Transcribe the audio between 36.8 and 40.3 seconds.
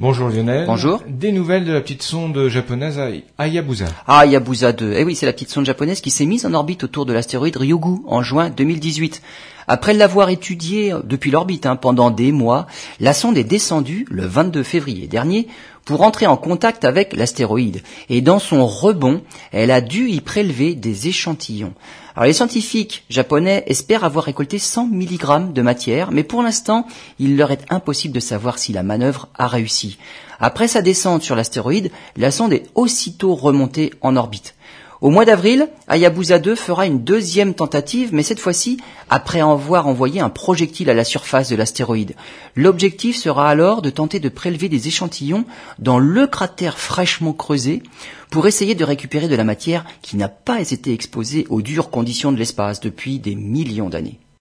une deuxième tentative, mais cette fois-ci après avoir envoyé un